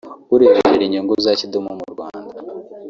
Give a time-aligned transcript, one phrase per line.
[0.33, 2.33] ureberera inyungu za Kidumu mu Rwanda